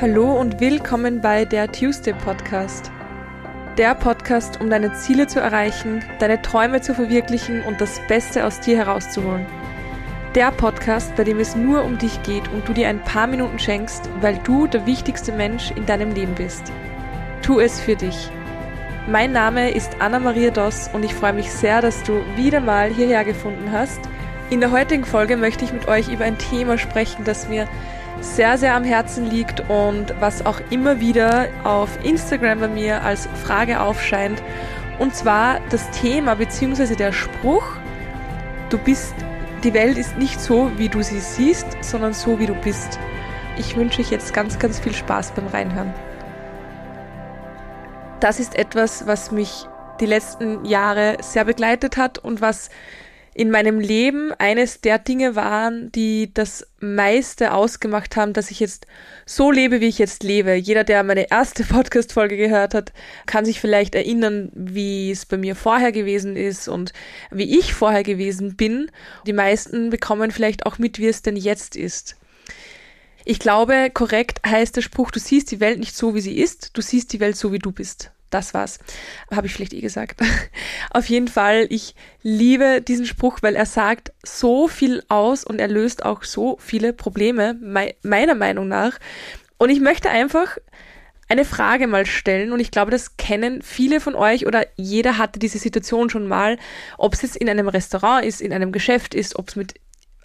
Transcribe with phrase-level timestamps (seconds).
[0.00, 2.92] Hallo und willkommen bei der Tuesday Podcast.
[3.76, 8.60] Der Podcast, um deine Ziele zu erreichen, deine Träume zu verwirklichen und das Beste aus
[8.60, 9.44] dir herauszuholen.
[10.36, 13.58] Der Podcast, bei dem es nur um dich geht und du dir ein paar Minuten
[13.58, 16.70] schenkst, weil du der wichtigste Mensch in deinem Leben bist.
[17.42, 18.30] Tu es für dich.
[19.08, 23.24] Mein Name ist Anna-Maria Doss und ich freue mich sehr, dass du wieder mal hierher
[23.24, 23.98] gefunden hast.
[24.50, 27.66] In der heutigen Folge möchte ich mit euch über ein Thema sprechen, das mir
[28.20, 33.28] sehr, sehr am Herzen liegt und was auch immer wieder auf Instagram bei mir als
[33.44, 34.42] Frage aufscheint.
[34.98, 36.94] Und zwar das Thema bzw.
[36.94, 37.64] der Spruch,
[38.70, 39.14] du bist,
[39.62, 42.98] die Welt ist nicht so, wie du sie siehst, sondern so, wie du bist.
[43.56, 45.92] Ich wünsche euch jetzt ganz, ganz viel Spaß beim Reinhören.
[48.20, 49.66] Das ist etwas, was mich
[50.00, 52.70] die letzten Jahre sehr begleitet hat und was
[53.38, 58.88] in meinem Leben eines der Dinge waren, die das meiste ausgemacht haben, dass ich jetzt
[59.26, 60.54] so lebe, wie ich jetzt lebe.
[60.54, 62.92] Jeder, der meine erste Podcast-Folge gehört hat,
[63.26, 66.92] kann sich vielleicht erinnern, wie es bei mir vorher gewesen ist und
[67.30, 68.90] wie ich vorher gewesen bin.
[69.24, 72.16] Die meisten bekommen vielleicht auch mit, wie es denn jetzt ist.
[73.24, 76.76] Ich glaube, korrekt heißt der Spruch, du siehst die Welt nicht so, wie sie ist,
[76.76, 78.78] du siehst die Welt so, wie du bist das war's.
[79.34, 80.20] Habe ich vielleicht eh gesagt.
[80.90, 85.68] Auf jeden Fall, ich liebe diesen Spruch, weil er sagt so viel aus und er
[85.68, 88.98] löst auch so viele Probleme, me meiner Meinung nach.
[89.58, 90.58] Und ich möchte einfach
[91.28, 95.38] eine Frage mal stellen und ich glaube, das kennen viele von euch oder jeder hatte
[95.38, 96.58] diese Situation schon mal,
[96.96, 99.74] ob es jetzt in einem Restaurant ist, in einem Geschäft ist, ob es mit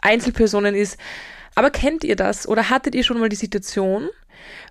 [0.02, 0.98] Einzelpersonen ist.
[1.56, 4.10] Aber kennt ihr das oder hattet ihr schon mal die Situation,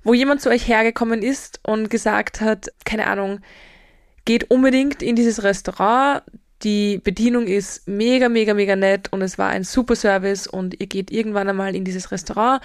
[0.02, 3.40] wo jemand zu euch hergekommen ist und gesagt hat, keine Ahnung,
[4.24, 6.22] geht unbedingt in dieses Restaurant,
[6.62, 10.86] die Bedienung ist mega, mega, mega nett und es war ein super Service und ihr
[10.86, 12.62] geht irgendwann einmal in dieses Restaurant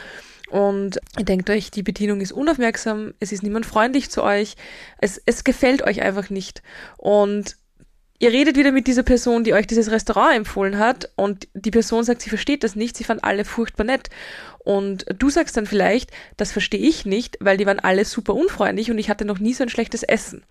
[0.50, 4.56] und ihr denkt euch, die Bedienung ist unaufmerksam, es ist niemand freundlich zu euch,
[5.00, 6.62] es, es gefällt euch einfach nicht.
[6.98, 7.58] Und
[8.20, 12.04] ihr redet wieder mit dieser Person, die euch dieses Restaurant empfohlen hat und die Person
[12.04, 14.10] sagt, sie versteht das nicht, sie fand alle furchtbar nett.
[14.60, 18.92] Und du sagst dann vielleicht, das verstehe ich nicht, weil die waren alle super unfreundlich
[18.92, 20.44] und ich hatte noch nie so ein schlechtes Essen.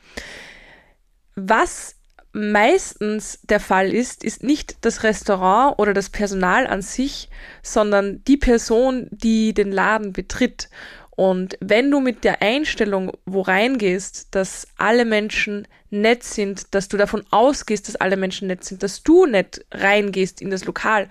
[1.34, 1.96] Was
[2.32, 7.30] meistens der Fall ist, ist nicht das Restaurant oder das Personal an sich,
[7.62, 10.68] sondern die Person, die den Laden betritt.
[11.16, 16.98] Und wenn du mit der Einstellung wo reingehst, dass alle Menschen nett sind, dass du
[16.98, 21.08] davon ausgehst, dass alle Menschen nett sind, dass du nett reingehst in das Lokal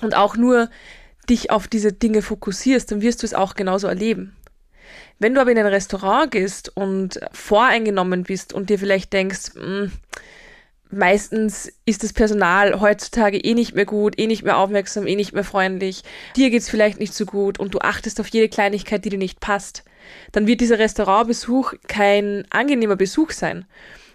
[0.00, 0.70] und auch nur
[1.28, 4.34] dich auf diese Dinge fokussierst, dann wirst du es auch genauso erleben.
[5.18, 9.92] Wenn du aber in ein Restaurant gehst und voreingenommen bist und dir vielleicht denkst, hm,
[10.90, 15.32] meistens ist das Personal heutzutage eh nicht mehr gut, eh nicht mehr aufmerksam, eh nicht
[15.32, 16.02] mehr freundlich,
[16.36, 19.40] dir geht's vielleicht nicht so gut und du achtest auf jede Kleinigkeit, die dir nicht
[19.40, 19.84] passt,
[20.32, 23.66] dann wird dieser Restaurantbesuch kein angenehmer Besuch sein.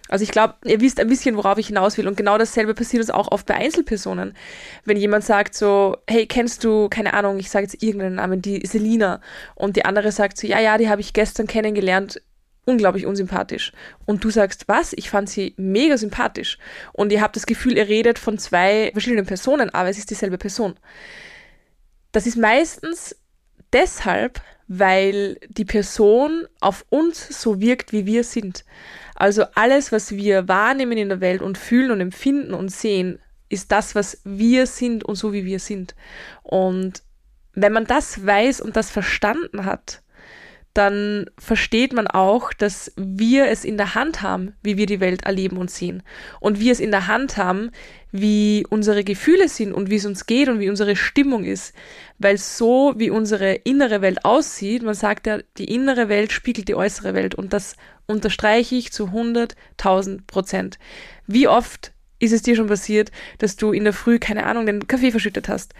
[0.08, 2.06] Also ich glaube, ihr wisst ein bisschen, worauf ich hinaus will.
[2.06, 4.34] Und genau dasselbe passiert uns auch oft bei Einzelpersonen.
[4.84, 8.66] Wenn jemand sagt so, hey, kennst du, keine Ahnung, ich sage jetzt irgendeinen Namen, die
[8.66, 9.22] Selina.
[9.54, 12.20] Und die andere sagt so, ja, ja, die habe ich gestern kennengelernt,
[12.64, 13.72] unglaublich unsympathisch.
[14.06, 14.92] Und du sagst, was?
[14.92, 16.58] Ich fand sie mega sympathisch.
[16.92, 20.38] Und ihr habt das Gefühl, ihr redet von zwei verschiedenen Personen, aber es ist dieselbe
[20.38, 20.74] Person.
[22.12, 23.16] Das ist meistens
[23.72, 28.64] deshalb, weil die Person auf uns so wirkt, wie wir sind.
[29.14, 33.18] Also alles, was wir wahrnehmen in der Welt und fühlen und empfinden und sehen,
[33.48, 35.94] ist das, was wir sind und so wie wir sind.
[36.42, 37.02] Und
[37.54, 40.01] wenn man das weiß und das verstanden hat,
[40.74, 45.24] dann versteht man auch, dass wir es in der Hand haben, wie wir die Welt
[45.24, 46.02] erleben und sehen.
[46.40, 47.70] Und wir es in der Hand haben,
[48.10, 51.74] wie unsere Gefühle sind und wie es uns geht und wie unsere Stimmung ist.
[52.18, 56.74] Weil so wie unsere innere Welt aussieht, man sagt ja, die innere Welt spiegelt die
[56.74, 60.78] äußere Welt und das unterstreiche ich zu 100.000 Prozent.
[61.26, 64.86] Wie oft ist es dir schon passiert, dass du in der Früh, keine Ahnung, den
[64.86, 65.74] Kaffee verschüttet hast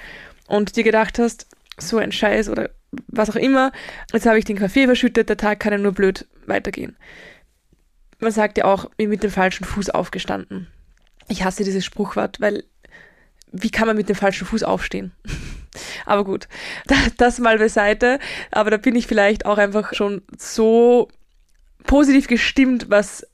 [0.49, 1.47] und dir gedacht hast,
[1.79, 2.71] so ein Scheiß oder
[3.09, 3.73] was auch immer,
[4.13, 6.97] jetzt habe ich den Kaffee verschüttet, der Tag kann ja nur blöd weitergehen.
[8.19, 10.69] Man sagt ja auch, bin mit dem falschen Fuß aufgestanden.
[11.29, 12.65] Ich hasse dieses Spruchwort, weil
[13.51, 15.13] wie kann man mit dem falschen Fuß aufstehen?
[16.07, 16.49] Aber gut,
[17.17, 18.19] das mal beiseite.
[18.51, 21.09] Aber da bin ich vielleicht auch einfach schon so
[21.85, 23.27] positiv gestimmt, was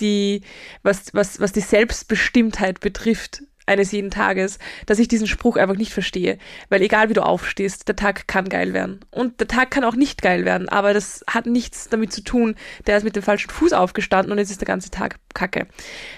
[0.00, 0.42] die,
[0.82, 5.92] was, was, was die Selbstbestimmtheit betrifft eines jeden Tages, dass ich diesen Spruch einfach nicht
[5.92, 6.38] verstehe.
[6.68, 9.00] Weil egal wie du aufstehst, der Tag kann geil werden.
[9.10, 12.56] Und der Tag kann auch nicht geil werden, aber das hat nichts damit zu tun,
[12.86, 15.66] der ist mit dem falschen Fuß aufgestanden und jetzt ist der ganze Tag kacke.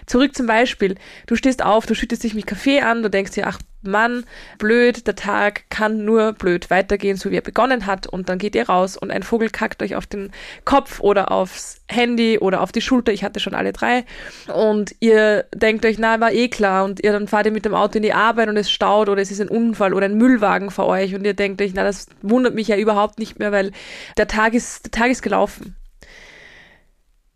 [0.06, 0.96] Zurück zum Beispiel,
[1.26, 4.24] du stehst auf, du schüttest dich mit Kaffee an, du denkst dir, ach, Mann,
[4.58, 8.06] blöd, der Tag kann nur blöd weitergehen, so wie er begonnen hat.
[8.06, 10.30] Und dann geht ihr raus und ein Vogel kackt euch auf den
[10.64, 13.12] Kopf oder aufs Handy oder auf die Schulter.
[13.12, 14.04] Ich hatte schon alle drei.
[14.52, 16.84] Und ihr denkt euch, na, war eh klar.
[16.84, 19.20] Und ihr dann fahrt ihr mit dem Auto in die Arbeit und es staut oder
[19.20, 21.14] es ist ein Unfall oder ein Müllwagen vor euch.
[21.14, 23.72] Und ihr denkt euch, na, das wundert mich ja überhaupt nicht mehr, weil
[24.16, 25.76] der Tag ist, der Tag ist gelaufen.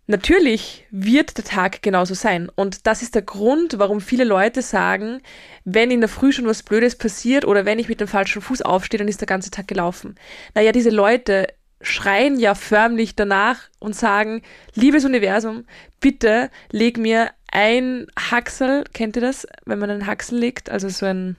[0.08, 2.48] Natürlich wird der Tag genauso sein.
[2.54, 5.20] Und das ist der Grund, warum viele Leute sagen,
[5.64, 8.62] wenn in der Früh schon was Blödes passiert oder wenn ich mit dem falschen Fuß
[8.62, 10.14] aufstehe, dann ist der ganze Tag gelaufen.
[10.54, 11.48] Naja, diese Leute
[11.80, 14.42] schreien ja förmlich danach und sagen,
[14.74, 15.66] liebes Universum,
[16.00, 21.06] bitte leg mir ein Haxel, kennt ihr das, wenn man einen Haxel legt, also so
[21.06, 21.36] ein,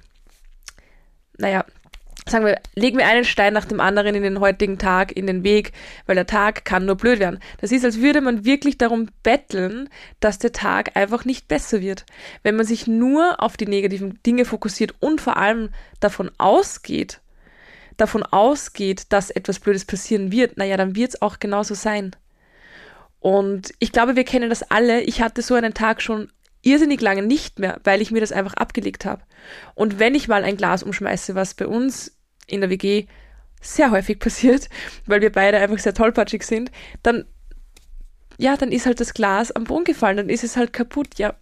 [1.37, 1.65] naja,
[2.29, 5.43] sagen wir, legen wir einen Stein nach dem anderen in den heutigen Tag, in den
[5.43, 5.71] Weg,
[6.05, 7.39] weil der Tag kann nur blöd werden.
[7.59, 9.89] Das ist, als würde man wirklich darum betteln,
[10.19, 12.05] dass der Tag einfach nicht besser wird.
[12.43, 15.69] Wenn man sich nur auf die negativen Dinge fokussiert und vor allem
[15.99, 17.21] davon ausgeht,
[17.97, 22.15] davon ausgeht, dass etwas Blödes passieren wird, naja, dann wird es auch genauso sein.
[23.19, 25.01] Und ich glaube, wir kennen das alle.
[25.01, 26.29] Ich hatte so einen Tag schon
[26.61, 29.21] irrsinnig lange nicht mehr, weil ich mir das einfach abgelegt habe.
[29.73, 32.16] Und wenn ich mal ein Glas umschmeiße, was bei uns
[32.47, 33.05] in der WG
[33.61, 34.69] sehr häufig passiert,
[35.05, 36.71] weil wir beide einfach sehr tollpatschig sind,
[37.03, 37.25] dann,
[38.37, 41.35] ja, dann ist halt das Glas am Boden gefallen, dann ist es halt kaputt, ja,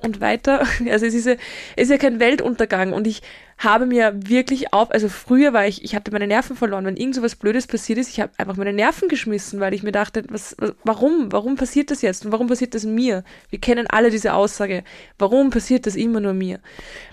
[0.00, 0.64] und weiter.
[0.90, 1.34] Also es ist ja,
[1.76, 3.22] es ist ja kein Weltuntergang und ich
[3.58, 7.16] habe mir wirklich auf, also früher war ich, ich hatte meine Nerven verloren, wenn irgend
[7.16, 10.56] so Blödes passiert ist, ich habe einfach meine Nerven geschmissen, weil ich mir dachte, was,
[10.84, 13.24] warum, warum passiert das jetzt und warum passiert das mir?
[13.50, 14.84] Wir kennen alle diese Aussage,
[15.18, 16.60] warum passiert das immer nur mir?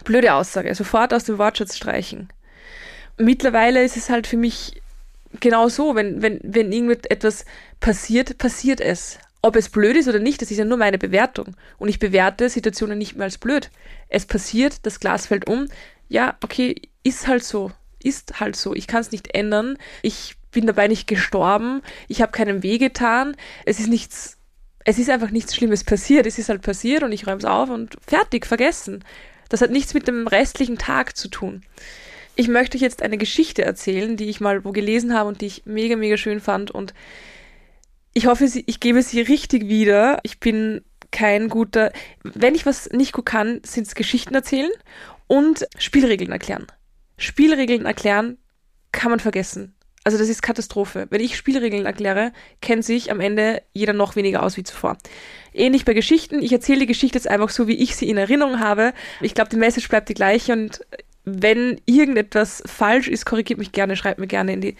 [0.03, 2.29] Blöde Aussage, sofort aus dem Wortschatz streichen
[3.17, 4.81] mittlerweile ist es halt für mich
[5.39, 7.45] genau so, wenn, wenn, wenn irgendetwas
[7.79, 9.19] passiert, passiert es.
[9.41, 11.55] Ob es blöd ist oder nicht, das ist ja nur meine Bewertung.
[11.77, 13.69] Und ich bewerte Situationen nicht mehr als blöd.
[14.09, 15.67] Es passiert, das Glas fällt um.
[16.09, 17.71] Ja, okay, ist halt so.
[18.01, 18.73] Ist halt so.
[18.73, 19.77] Ich kann es nicht ändern.
[20.01, 21.81] Ich bin dabei nicht gestorben.
[22.07, 23.35] Ich habe keinem weh getan.
[23.65, 24.37] Es ist nichts,
[24.83, 26.25] es ist einfach nichts Schlimmes passiert.
[26.25, 29.03] Es ist halt passiert und ich räume es auf und fertig, vergessen.
[29.49, 31.61] Das hat nichts mit dem restlichen Tag zu tun.
[32.35, 35.47] Ich möchte euch jetzt eine Geschichte erzählen, die ich mal wo gelesen habe und die
[35.47, 36.69] ich mega, mega schön fand.
[36.69, 36.93] Und
[38.13, 40.19] ich hoffe, ich gebe sie richtig wieder.
[40.23, 41.93] Ich bin kein guter.
[42.23, 44.71] Wenn ich was nicht gut kann, sind es Geschichten erzählen
[45.27, 46.67] und Spielregeln erklären.
[47.17, 48.37] Spielregeln erklären
[48.91, 49.75] kann man vergessen.
[50.03, 51.07] Also das ist Katastrophe.
[51.09, 54.97] Wenn ich Spielregeln erkläre, kennt sich am Ende jeder noch weniger aus wie zuvor.
[55.51, 56.43] Ähnlich bei Geschichten.
[56.43, 58.93] Ich erzähle die Geschichte jetzt einfach so, wie ich sie in Erinnerung habe.
[59.21, 60.81] Ich glaube, die Message bleibt die gleiche und
[61.25, 64.77] wenn irgendetwas falsch ist, korrigiert mich gerne, schreibt mir gerne in die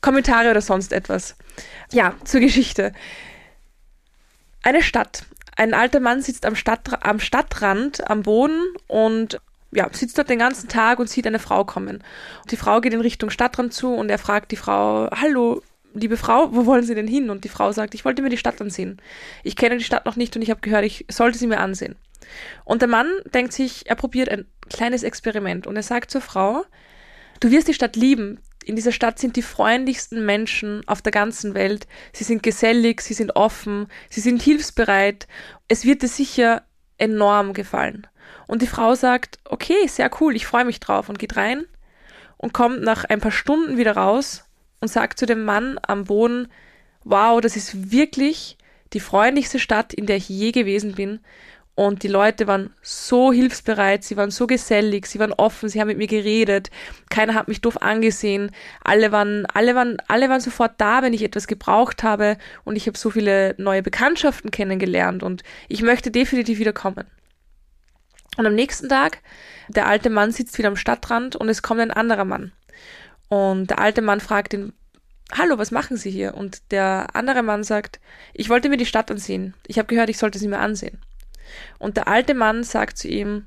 [0.00, 1.36] Kommentare oder sonst etwas.
[1.92, 2.92] Ja, zur Geschichte.
[4.62, 5.24] Eine Stadt.
[5.56, 9.40] Ein alter Mann sitzt am, Stadt, am Stadtrand am Boden und
[9.72, 12.02] ja, sitzt dort den ganzen Tag und sieht eine Frau kommen.
[12.50, 15.62] Die Frau geht in Richtung Stadtrand zu und er fragt die Frau, hallo,
[15.94, 17.28] liebe Frau, wo wollen Sie denn hin?
[17.28, 19.00] Und die Frau sagt, ich wollte mir die Stadt ansehen.
[19.42, 21.96] Ich kenne die Stadt noch nicht und ich habe gehört, ich sollte sie mir ansehen.
[22.64, 26.64] Und der Mann denkt sich, er probiert ein kleines Experiment und er sagt zur Frau,
[27.40, 28.40] du wirst die Stadt lieben.
[28.64, 31.86] In dieser Stadt sind die freundlichsten Menschen auf der ganzen Welt.
[32.12, 35.26] Sie sind gesellig, sie sind offen, sie sind hilfsbereit.
[35.68, 36.62] Es wird dir sicher
[36.98, 38.06] enorm gefallen.
[38.46, 41.64] Und die Frau sagt, okay, sehr cool, ich freue mich drauf und geht rein
[42.36, 44.44] und kommt nach ein paar Stunden wieder raus
[44.80, 46.48] und sagt zu dem Mann am Boden,
[47.04, 48.56] wow, das ist wirklich
[48.92, 51.20] die freundlichste Stadt, in der ich je gewesen bin.
[51.78, 55.86] Und die Leute waren so hilfsbereit, sie waren so gesellig, sie waren offen, sie haben
[55.86, 56.72] mit mir geredet,
[57.08, 58.50] keiner hat mich doof angesehen,
[58.82, 62.88] alle waren, alle waren, alle waren sofort da, wenn ich etwas gebraucht habe und ich
[62.88, 67.06] habe so viele neue Bekanntschaften kennengelernt und ich möchte definitiv wieder kommen.
[68.36, 69.18] Und am nächsten Tag,
[69.68, 72.50] der alte Mann sitzt wieder am Stadtrand und es kommt ein anderer Mann.
[73.28, 74.72] Und der alte Mann fragt ihn,
[75.30, 76.34] Hallo, was machen Sie hier?
[76.34, 78.00] Und der andere Mann sagt,
[78.34, 79.54] ich wollte mir die Stadt ansehen.
[79.68, 80.98] Ich habe gehört, ich sollte sie mir ansehen.
[81.78, 83.46] Und der alte Mann sagt zu ihm,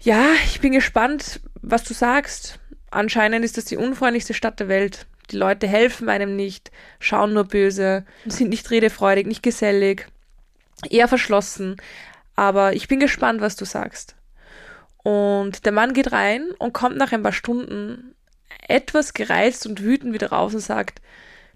[0.00, 2.58] ja, ich bin gespannt, was du sagst.
[2.90, 5.06] Anscheinend ist das die unfreundlichste Stadt der Welt.
[5.30, 10.06] Die Leute helfen einem nicht, schauen nur böse, sind nicht redefreudig, nicht gesellig,
[10.88, 11.76] eher verschlossen.
[12.36, 14.14] Aber ich bin gespannt, was du sagst.
[14.98, 18.14] Und der Mann geht rein und kommt nach ein paar Stunden
[18.68, 21.00] etwas gereizt und wütend wieder raus und sagt,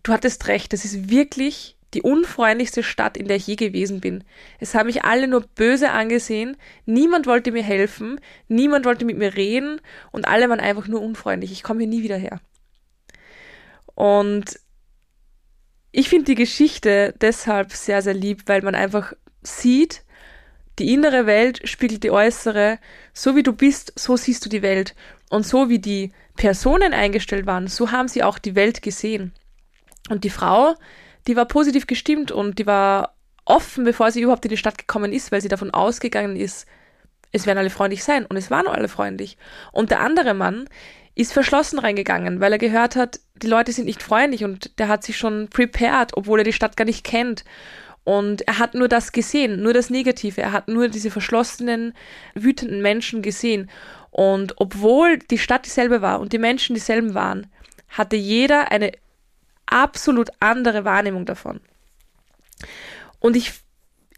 [0.03, 4.25] du hattest recht, das ist wirklich die unfreundlichste Stadt, in der ich je gewesen bin.
[4.59, 6.57] Es haben mich alle nur böse angesehen,
[6.87, 9.81] niemand wollte mir helfen, niemand wollte mit mir reden
[10.13, 11.53] und alle waren einfach nur unfreundlich.
[11.53, 12.41] Ich komme hier nie wieder her.
[13.95, 14.59] Und
[15.93, 20.05] ich finde die Geschichte deshalb sehr, sehr lieb, weil man einfach sieht,
[20.81, 22.79] Die innere Welt spiegelt die äußere.
[23.13, 24.95] So wie du bist, so siehst du die Welt.
[25.29, 29.35] Und so wie die Personen eingestellt waren, so haben sie auch die Welt gesehen.
[30.09, 30.75] Und die Frau,
[31.27, 35.13] die war positiv gestimmt und die war offen, bevor sie überhaupt in die Stadt gekommen
[35.13, 36.67] ist, weil sie davon ausgegangen ist,
[37.33, 38.27] es werden alle freundlich sein.
[38.27, 39.37] Und es waren alle freundlich.
[39.73, 40.69] Und der andere Mann
[41.15, 45.05] ist verschlossen reingegangen, weil er gehört hat, die Leute sind nicht freundlich und der hat
[45.05, 47.45] sich schon prepared, obwohl er die Stadt gar nicht kennt.
[48.05, 50.41] Und er hat nur das gesehen, nur das Negative.
[50.41, 51.95] Er hat nur diese verschlossenen,
[52.35, 53.71] wütenden Menschen gesehen.
[54.11, 57.47] Und obwohl die Stadt dieselbe war und die Menschen dieselben waren,
[57.89, 58.93] hatte jeder eine
[59.71, 61.61] absolut andere Wahrnehmung davon.
[63.19, 63.53] Und ich,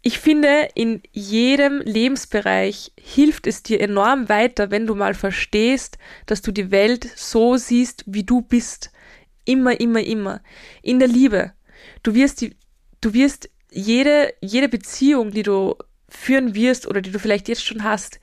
[0.01, 6.41] ich finde, in jedem Lebensbereich hilft es dir enorm weiter, wenn du mal verstehst, dass
[6.41, 8.91] du die Welt so siehst, wie du bist.
[9.45, 10.41] Immer, immer, immer.
[10.81, 11.53] In der Liebe.
[12.01, 12.55] Du wirst die,
[13.01, 15.75] du wirst jede, jede Beziehung, die du
[16.07, 18.19] führen wirst oder die du vielleicht jetzt schon hast,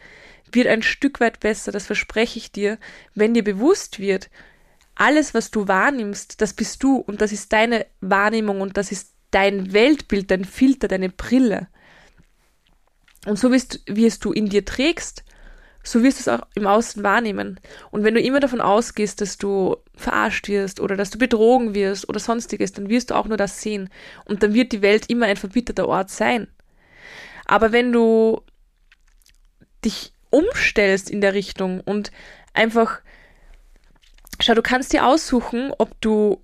[0.52, 2.78] wird ein Stück weit besser, das verspreche ich dir,
[3.14, 4.30] wenn dir bewusst wird,
[5.00, 9.14] alles, was du wahrnimmst, das bist du und das ist deine Wahrnehmung und das ist
[9.30, 11.68] dein Weltbild, dein Filter, deine Brille.
[13.24, 15.24] Und so wirst, wie es du in dir trägst,
[15.82, 17.58] so wirst du es auch im Außen wahrnehmen.
[17.90, 22.06] Und wenn du immer davon ausgehst, dass du verarscht wirst oder dass du betrogen wirst
[22.06, 23.88] oder sonstiges, dann wirst du auch nur das sehen.
[24.26, 26.46] Und dann wird die Welt immer ein verbitterter Ort sein.
[27.46, 28.42] Aber wenn du
[29.82, 32.12] dich umstellst in der Richtung und
[32.52, 33.00] einfach,
[34.50, 36.42] schau, du kannst dir aussuchen, ob du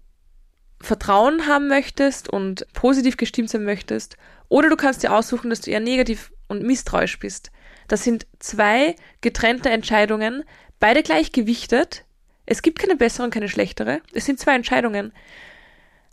[0.81, 4.17] Vertrauen haben möchtest und positiv gestimmt sein möchtest,
[4.49, 7.51] oder du kannst dir aussuchen, dass du eher negativ und misstrauisch bist.
[7.89, 10.45] Das sind zwei getrennte Entscheidungen,
[10.79, 12.05] beide gleich gewichtet.
[12.45, 14.03] Es gibt keine bessere und keine schlechtere.
[14.13, 15.13] Es sind zwei Entscheidungen.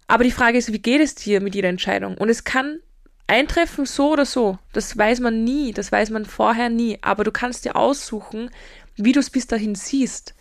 [0.07, 2.17] Aber die Frage ist, wie geht es dir mit jeder Entscheidung?
[2.17, 2.79] Und es kann
[3.27, 4.57] eintreffen so oder so.
[4.71, 5.73] Das weiß man nie.
[5.73, 6.97] Das weiß man vorher nie.
[7.03, 8.49] Aber du kannst dir aussuchen,
[8.95, 10.33] wie du es bis dahin siehst.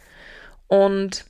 [0.66, 1.26] Und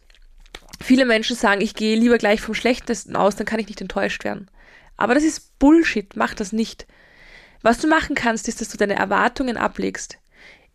[0.81, 4.25] viele Menschen sagen, ich gehe lieber gleich vom Schlechtesten aus, dann kann ich nicht enttäuscht
[4.25, 4.50] werden.
[4.97, 6.17] Aber das ist Bullshit.
[6.17, 6.87] Mach das nicht.
[7.62, 10.19] Was du machen kannst, ist, dass du deine Erwartungen ablegst.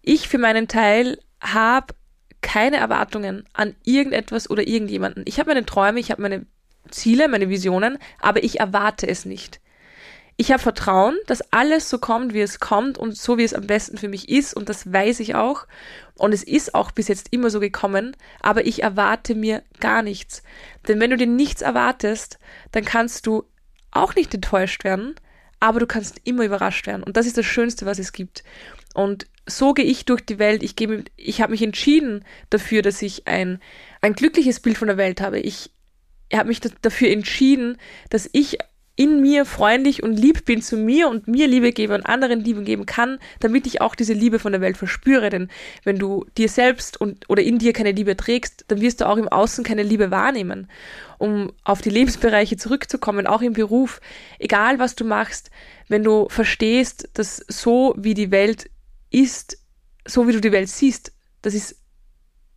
[0.01, 1.93] Ich für meinen Teil habe
[2.41, 5.23] keine Erwartungen an irgendetwas oder irgendjemanden.
[5.27, 6.45] Ich habe meine Träume, ich habe meine
[6.89, 9.59] Ziele, meine Visionen, aber ich erwarte es nicht.
[10.39, 13.65] Ich habe Vertrauen, dass alles so kommt, wie es kommt und so, wie es am
[13.65, 15.65] besten für mich ist und das weiß ich auch.
[16.15, 20.43] Und es ist auch bis jetzt immer so gekommen, aber ich erwarte mir gar nichts.
[20.87, 22.37] Denn wenn du dir nichts erwartest,
[22.71, 23.45] dann kannst du
[23.89, 25.15] auch nicht enttäuscht werden,
[25.59, 27.01] aber du kannst immer überrascht werden.
[27.01, 28.43] Und das ist das Schönste, was es gibt.
[28.93, 30.61] Und so gehe ich durch die Welt.
[30.61, 33.59] Ich, gehe, ich habe mich entschieden dafür, dass ich ein,
[34.01, 35.39] ein glückliches Bild von der Welt habe.
[35.39, 35.71] Ich
[36.31, 37.77] habe mich dafür entschieden,
[38.09, 38.59] dass ich
[38.97, 42.63] in mir freundlich und lieb bin zu mir und mir Liebe gebe und anderen Liebe
[42.63, 45.29] geben kann, damit ich auch diese Liebe von der Welt verspüre.
[45.29, 45.49] Denn
[45.83, 49.17] wenn du dir selbst und oder in dir keine Liebe trägst, dann wirst du auch
[49.17, 50.67] im Außen keine Liebe wahrnehmen.
[51.19, 54.01] Um auf die Lebensbereiche zurückzukommen, auch im Beruf,
[54.39, 55.51] egal was du machst,
[55.87, 58.67] wenn du verstehst, dass so wie die Welt
[59.11, 59.59] ist,
[60.05, 61.13] so wie du die Welt siehst,
[61.43, 61.77] das ist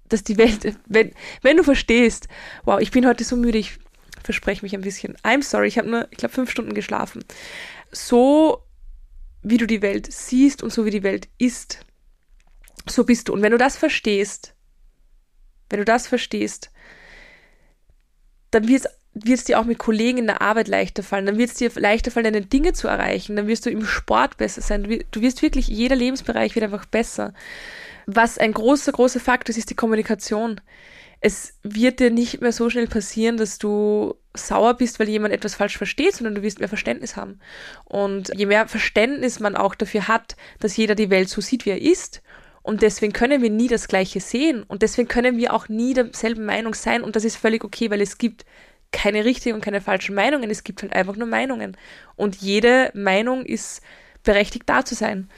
[0.08, 2.26] dass die Welt, wenn, wenn du verstehst,
[2.64, 3.78] wow, ich bin heute so müde, ich
[4.22, 5.16] verspreche mich ein bisschen.
[5.18, 7.24] I'm sorry, ich habe nur, ich glaube, fünf Stunden geschlafen.
[7.90, 8.62] So
[9.42, 11.84] wie du die Welt siehst und so wie die Welt ist,
[12.86, 13.32] so bist du.
[13.32, 14.54] Und wenn du das verstehst,
[15.68, 16.70] wenn du das verstehst,
[18.50, 18.86] dann wird
[19.24, 22.10] es dir auch mit Kollegen in der Arbeit leichter fallen, dann wird es dir leichter
[22.10, 25.68] fallen, deine Dinge zu erreichen, dann wirst du im Sport besser sein, du wirst wirklich,
[25.68, 27.32] jeder Lebensbereich wird einfach besser.
[28.06, 30.60] Was ein großer, großer Faktor ist, ist die Kommunikation
[31.20, 35.54] es wird dir nicht mehr so schnell passieren, dass du sauer bist, weil jemand etwas
[35.54, 37.40] falsch versteht, sondern du wirst mehr Verständnis haben.
[37.84, 41.70] Und je mehr Verständnis man auch dafür hat, dass jeder die Welt so sieht, wie
[41.70, 42.22] er ist,
[42.62, 46.44] und deswegen können wir nie das Gleiche sehen und deswegen können wir auch nie derselben
[46.44, 48.44] Meinung sein und das ist völlig okay, weil es gibt
[48.92, 51.76] keine richtigen und keine falschen Meinungen, es gibt halt einfach nur Meinungen.
[52.16, 53.82] Und jede Meinung ist
[54.24, 55.30] berechtigt da zu sein.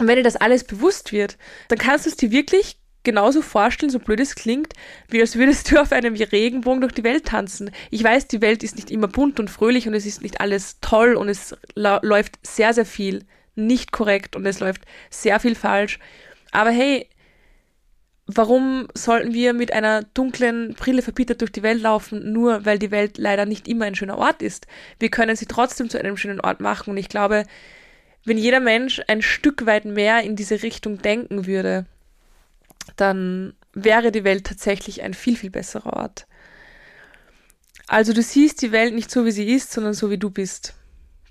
[0.00, 3.90] Und wenn dir das alles bewusst wird, dann kannst du es dir wirklich genauso vorstellen,
[3.90, 4.72] so blöd es klingt,
[5.08, 7.70] wie als würdest du auf einem Regenbogen durch die Welt tanzen.
[7.90, 10.80] Ich weiß, die Welt ist nicht immer bunt und fröhlich und es ist nicht alles
[10.80, 15.98] toll und es läuft sehr, sehr viel nicht korrekt und es läuft sehr viel falsch.
[16.50, 17.08] Aber hey,
[18.26, 22.90] warum sollten wir mit einer dunklen Brille verbittert durch die Welt laufen, nur weil die
[22.90, 24.66] Welt leider nicht immer ein schöner Ort ist?
[24.98, 27.44] Wir können sie trotzdem zu einem schönen Ort machen und ich glaube,
[28.24, 31.86] wenn jeder Mensch ein Stück weit mehr in diese Richtung denken würde,
[32.96, 36.26] dann wäre die Welt tatsächlich ein viel, viel besserer Ort.
[37.86, 40.74] Also du siehst die Welt nicht so, wie sie ist, sondern so, wie du bist.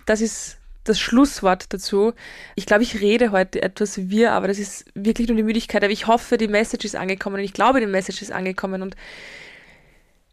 [0.05, 2.13] Das ist das Schlusswort dazu.
[2.55, 5.83] Ich glaube, ich rede heute etwas wir, aber das ist wirklich nur die Müdigkeit.
[5.83, 8.81] Aber ich hoffe, die Message ist angekommen und ich glaube, die Message ist angekommen.
[8.81, 8.95] Und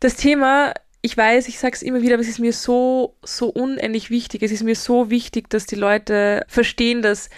[0.00, 3.48] das Thema, ich weiß, ich sage es immer wieder, aber es ist mir so, so
[3.48, 4.42] unendlich wichtig.
[4.42, 7.30] Es ist mir so wichtig, dass die Leute verstehen, dass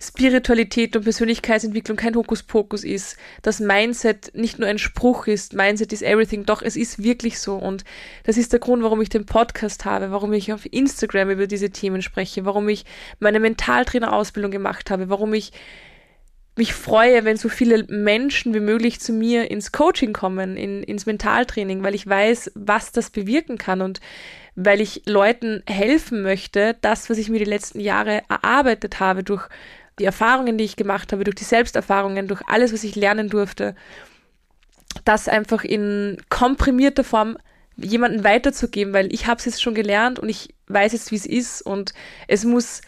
[0.00, 6.02] Spiritualität und Persönlichkeitsentwicklung kein Hokuspokus ist, dass Mindset nicht nur ein Spruch ist, Mindset is
[6.02, 7.56] everything, doch es ist wirklich so.
[7.56, 7.84] Und
[8.22, 11.70] das ist der Grund, warum ich den Podcast habe, warum ich auf Instagram über diese
[11.70, 12.84] Themen spreche, warum ich
[13.18, 15.52] meine Mentaltrainerausbildung gemacht habe, warum ich
[16.58, 21.06] mich freue, wenn so viele Menschen wie möglich zu mir ins Coaching kommen, in, ins
[21.06, 24.00] Mentaltraining, weil ich weiß, was das bewirken kann und
[24.56, 29.48] weil ich Leuten helfen möchte, das, was ich mir die letzten Jahre erarbeitet habe durch
[29.98, 33.74] die Erfahrungen, die ich gemacht habe, durch die Selbsterfahrungen, durch alles, was ich lernen durfte,
[35.04, 37.38] das einfach in komprimierter Form
[37.76, 41.26] jemanden weiterzugeben, weil ich habe es jetzt schon gelernt und ich weiß jetzt, wie es
[41.26, 41.92] ist und
[42.26, 42.82] es muss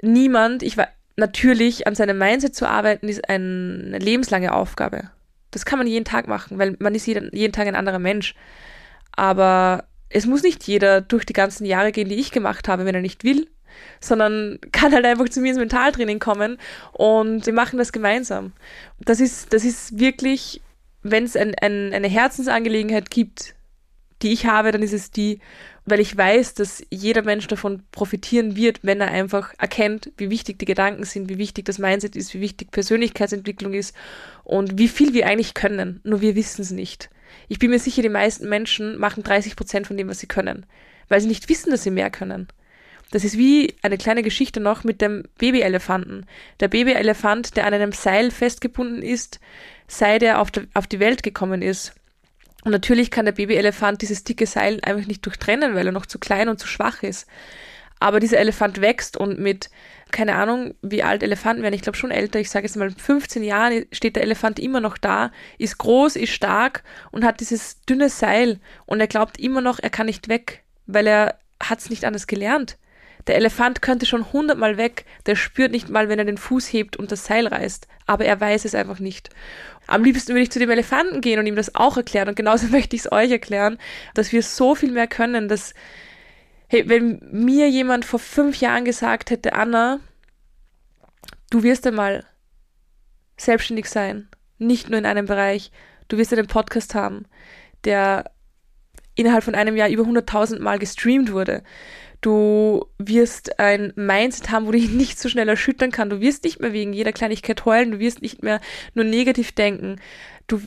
[0.00, 5.10] niemand, ich war natürlich an seinem Mindset zu arbeiten, ist eine lebenslange Aufgabe.
[5.50, 8.34] Das kann man jeden Tag machen, weil man ist jeden, jeden Tag ein anderer Mensch.
[9.12, 12.94] Aber es muss nicht jeder durch die ganzen Jahre gehen, die ich gemacht habe, wenn
[12.94, 13.48] er nicht will
[14.00, 16.58] sondern kann halt einfach zu mir ins Mentaltraining kommen
[16.92, 18.52] und wir machen das gemeinsam.
[19.00, 20.60] Das ist, das ist wirklich,
[21.02, 23.54] wenn es ein, ein, eine Herzensangelegenheit gibt,
[24.22, 25.40] die ich habe, dann ist es die,
[25.84, 30.58] weil ich weiß, dass jeder Mensch davon profitieren wird, wenn er einfach erkennt, wie wichtig
[30.58, 33.94] die Gedanken sind, wie wichtig das Mindset ist, wie wichtig Persönlichkeitsentwicklung ist
[34.44, 36.00] und wie viel wir eigentlich können.
[36.04, 37.10] Nur wir wissen es nicht.
[37.48, 40.66] Ich bin mir sicher, die meisten Menschen machen 30 Prozent von dem, was sie können,
[41.08, 42.48] weil sie nicht wissen, dass sie mehr können.
[43.10, 46.26] Das ist wie eine kleine Geschichte noch mit dem Babyelefanten.
[46.60, 49.40] Der Babyelefant, der an einem Seil festgebunden ist,
[49.86, 51.94] seit er auf, auf die Welt gekommen ist.
[52.64, 56.18] Und natürlich kann der Babyelefant dieses dicke Seil einfach nicht durchtrennen, weil er noch zu
[56.18, 57.26] klein und zu schwach ist.
[58.00, 59.70] Aber dieser Elefant wächst und mit,
[60.10, 63.42] keine Ahnung, wie alt Elefanten werden, ich glaube schon älter, ich sage jetzt mal 15
[63.42, 68.08] Jahren steht der Elefant immer noch da, ist groß, ist stark und hat dieses dünne
[68.08, 72.04] Seil und er glaubt immer noch, er kann nicht weg, weil er hat es nicht
[72.04, 72.78] anders gelernt.
[73.26, 76.96] Der Elefant könnte schon hundertmal weg, der spürt nicht mal, wenn er den Fuß hebt
[76.96, 79.30] und das Seil reißt, aber er weiß es einfach nicht.
[79.86, 82.66] Am liebsten würde ich zu dem Elefanten gehen und ihm das auch erklären und genauso
[82.70, 83.78] möchte ich es euch erklären,
[84.14, 85.74] dass wir so viel mehr können, dass,
[86.68, 90.00] hey, wenn mir jemand vor fünf Jahren gesagt hätte, Anna,
[91.50, 92.24] du wirst einmal
[93.36, 94.28] selbstständig sein,
[94.58, 95.70] nicht nur in einem Bereich,
[96.08, 97.26] du wirst einen Podcast haben,
[97.84, 98.30] der
[99.14, 101.62] innerhalb von einem Jahr über 100.000 Mal gestreamt wurde.
[102.20, 106.10] Du wirst ein Mindset haben, wo du dich nicht so schnell erschüttern kann.
[106.10, 107.92] Du wirst nicht mehr wegen jeder Kleinigkeit heulen.
[107.92, 108.60] Du wirst nicht mehr
[108.94, 110.00] nur negativ denken.
[110.48, 110.60] Du,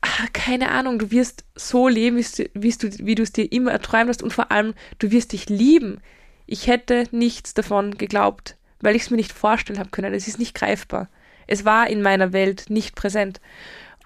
[0.00, 4.08] ach, keine Ahnung, du wirst so leben, wie du, wie du es dir immer erträumt
[4.08, 6.00] hast und vor allem, du wirst dich lieben.
[6.46, 10.14] Ich hätte nichts davon geglaubt, weil ich es mir nicht vorstellen habe können.
[10.14, 11.08] Es ist nicht greifbar.
[11.46, 13.40] Es war in meiner Welt nicht präsent.